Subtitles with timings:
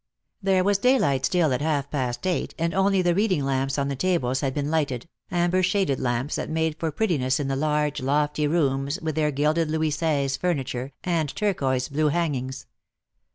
[0.41, 3.95] There was daylight still at half past eight, and only the reading lamps on the
[3.95, 8.01] tables had been lighted, amber shaded lamps that made for pretti ness in the large,
[8.01, 12.61] lofty rooms with their gilded Louis Seize furniture, and turquoise blue hangings.
[12.61, 13.27] DEAD LOVE HAS CHAINS.